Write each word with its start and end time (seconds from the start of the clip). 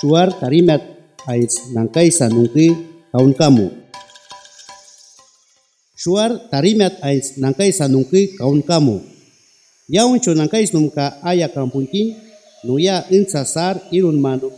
suar 0.00 0.32
tarimat 0.40 0.80
ais 1.28 1.76
nangkai 1.76 2.08
sanungki 2.08 2.72
kaun 3.12 3.36
kamu. 3.36 3.68
Suar 5.92 6.48
tarimat 6.48 6.96
ais 7.04 7.36
nangkai 7.36 7.68
sanungki 7.68 8.40
kaun 8.40 8.64
kamu. 8.64 8.96
Yaun 9.92 10.16
cho 10.24 10.32
nangkai 10.32 10.64
numka 10.72 11.20
aya 11.20 11.52
kampunting 11.52 12.16
nuya 12.64 13.04
insa 13.12 13.44
sar 13.44 13.76
irun 13.92 14.16
manu 14.16 14.48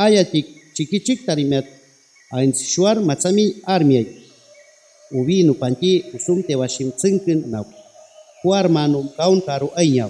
aya 0.00 0.24
tik 0.24 0.48
cikicik 0.72 1.28
tarimat 1.28 1.68
ais 2.32 2.56
suar 2.72 3.04
macami 3.04 3.60
armiai. 3.68 4.08
Ubi 5.12 5.44
nupanti 5.44 6.08
usum 6.16 6.40
tewashim 6.40 6.96
tsingkin 6.96 7.52
nau. 7.52 7.68
Kuar 8.40 8.72
manum 8.72 9.12
kaun 9.12 9.44
karu 9.44 9.68
ainyau. 9.76 10.08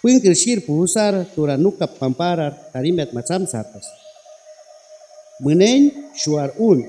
Sir 0.00 0.64
puhusar 0.64 1.28
tura 1.36 1.60
nukap 1.60 2.00
pamparar 2.00 2.72
tarimet 2.72 3.12
macam 3.12 3.44
sartas. 3.44 3.84
Menen 5.44 6.12
suar 6.16 6.56
un, 6.56 6.80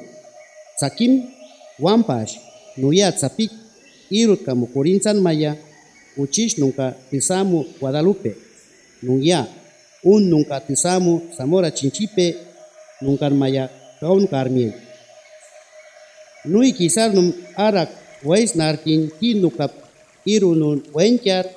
sakim 0.80 1.28
wampas, 1.76 2.40
nuya 2.80 3.12
sapik, 3.12 3.52
irut 4.08 4.48
kamu 4.48 4.72
kurinsan 4.72 5.20
maya, 5.20 5.60
ucis 6.16 6.56
nunca 6.56 6.96
tisamu 7.12 7.68
Guadalupe, 7.80 8.32
nuya, 9.04 9.44
un 10.08 10.32
nunca 10.32 10.64
tisamu 10.64 11.36
Zamora 11.36 11.72
Chinchipe, 11.72 12.40
nunca 13.04 13.28
maya 13.28 13.68
kaun 14.00 14.24
karmie. 14.28 14.72
Nui 16.48 16.72
kisar 16.72 17.12
num 17.12 17.36
arak 17.60 17.92
wais 18.24 18.56
narkin 18.56 19.12
ki 19.20 19.36
nukap 19.36 19.72
irunun 20.24 20.80
wenkyar, 20.96 21.48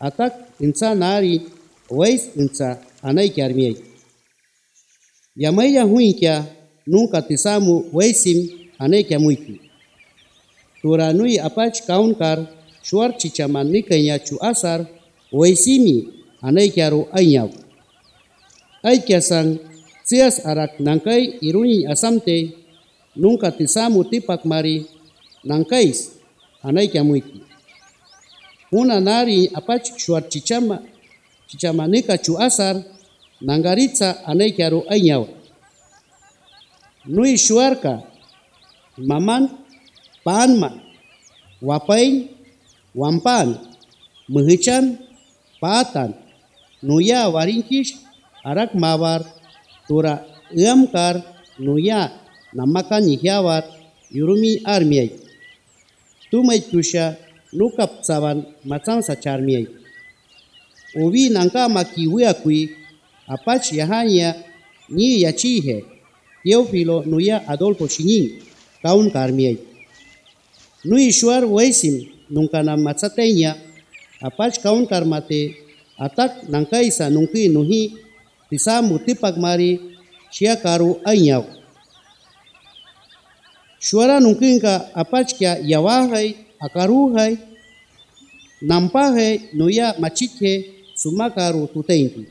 atak 0.00 0.43
insa 0.60 0.94
nari 0.94 1.42
wais 1.90 2.30
insa 2.36 2.78
anai 3.02 3.30
karmie. 3.30 3.76
Yamaya 5.36 5.82
huinkia 5.82 6.46
nunca 6.86 7.22
tisamu 7.22 7.84
weisim 7.92 8.48
anekia 8.78 9.18
muiki. 9.18 9.60
Tura 10.82 11.12
nui 11.12 11.38
apach 11.38 11.82
kaunkar 11.86 12.46
shuar 12.82 13.16
chichaman 13.18 13.66
nikanya 13.70 14.18
chu 14.18 14.36
asar 14.40 14.86
weisimi 15.32 16.08
anekia 16.42 16.90
ru 16.90 17.08
ainyau. 17.12 17.50
Aikia 18.82 19.20
sang 19.20 19.58
sias 20.04 20.46
arak 20.46 20.80
nangkai 20.80 21.38
iruni 21.40 21.86
asamte 21.86 22.52
nunca 23.16 23.50
tisamu 23.50 24.04
tipak 24.04 24.44
mari 24.44 24.86
nangkais 25.44 26.12
anekia 26.62 27.04
muiki. 27.04 27.43
Una 28.74 28.98
nari 28.98 29.38
apach 29.54 29.86
shuar 30.02 30.22
chichama 30.28 30.76
chichama 31.48 31.86
nika 31.86 32.14
chu 32.24 32.32
asar 32.46 32.76
nangaritsa 33.46 34.08
aneikiaru 34.30 34.80
ainyau. 34.92 35.24
Nui 37.06 37.36
shuarka, 37.38 38.02
maman, 38.98 39.44
paanma, 40.24 40.70
wapain, 41.62 42.14
wampan, 43.00 43.48
mehichan, 44.32 44.84
paatan, 45.62 46.10
nuya 46.82 47.28
warinkish, 47.34 47.92
arak 48.42 48.74
mawar, 48.74 49.22
tura 49.86 50.14
iamkar, 50.50 51.22
nuya 51.60 52.10
namakan 52.56 53.04
ihyawar, 53.14 53.62
yurumi 54.10 54.52
armiai. 54.64 55.12
Tumai 56.30 56.60
tusha 56.70 57.23
nukap 57.54 58.02
saban 58.02 58.44
macam 58.66 59.00
sacharmiai. 59.00 59.70
Uvi 60.94 61.30
nangka 61.30 61.66
maki 61.70 62.06
wiakui 62.06 62.70
apach 63.26 63.72
yahanya 63.72 64.34
ni 64.90 65.22
yachihe 65.22 65.94
Teófilo 66.44 67.08
nuya 67.08 67.40
Adolfo 67.48 67.88
Chinin 67.88 68.36
kaun 68.84 69.08
karmiai. 69.08 69.56
Nui 70.84 71.08
shuar 71.08 71.40
weisim 71.48 72.04
nunca 72.28 72.60
na 72.60 72.76
matsatenya 72.76 73.56
apach 74.20 74.60
kaun 74.60 74.84
karmate 74.84 75.56
atak 75.96 76.44
nangkaisa 76.52 77.08
nungki 77.08 77.48
nuhi 77.48 77.96
tisamu 78.52 79.00
tipak 79.00 79.40
mari 79.40 79.80
shia 80.28 80.60
karu 80.60 81.00
ainyau. 81.08 81.48
Shuara 83.80 84.20
nungkinka 84.20 84.92
apach 84.92 85.32
kya 85.40 85.64
yawahai 85.64 86.36
akaruhai 86.64 87.36
nampahai 88.64 89.52
nuya 89.52 89.94
machike 90.00 90.52
sumakaru 90.96 91.68
tuteinki. 91.68 92.24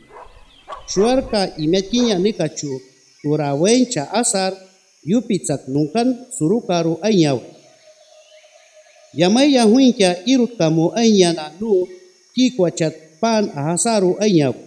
Shuarka 0.90 1.56
imekinya 1.58 2.18
nikachu 2.20 2.82
tura 3.22 3.54
wencha 3.54 4.12
asar 4.12 4.54
yupitsak 5.06 5.70
nungkan 5.70 6.28
surukaru 6.34 6.98
ainyau. 7.06 7.40
Yamai 9.14 9.54
yang 9.54 9.70
huinkia 9.70 10.26
irut 10.26 10.58
kamu 10.58 10.90
ainyana 10.98 11.54
nu 11.62 11.86
ki 12.34 12.58
kwachat 12.58 13.22
pan 13.22 13.54
ahasaru 13.54 14.18
ainyau. 14.18 14.58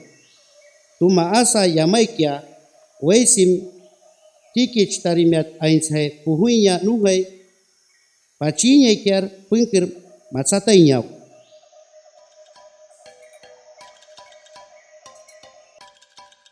Tuma 1.03 1.35
asa 1.35 1.67
yamai 1.67 2.07
kia 2.07 2.47
weisim 3.03 3.67
tikich 4.55 5.03
tarimiat 5.03 5.59
ainsai 5.61 6.23
puhuinya 6.25 6.81
nuhai 6.81 7.27
Pachiña 8.39 8.91
ikiar 8.93 9.25
punkir 9.49 9.85
matsata 10.31 10.75
iñaw. 10.77 11.05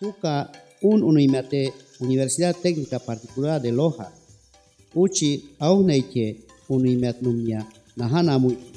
Uka 0.00 0.50
un 0.81 1.03
unimate 1.03 1.73
Universidad 2.00 2.56
Técnica 2.56 2.99
Particular 2.99 3.61
de 3.61 3.73
Loja. 3.73 4.09
Uchi 4.94 5.56
aunaiche 5.59 6.44
unimat 6.69 7.21
numya 7.21 7.69
nahana 7.97 8.39
muy. 8.39 8.74